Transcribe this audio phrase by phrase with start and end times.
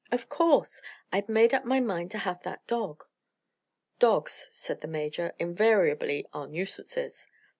[0.11, 0.81] "Of course.
[1.13, 3.03] I'd made up my mind to have that dog."
[3.99, 7.27] "Dogs," said the Major, "invariably are nuisances."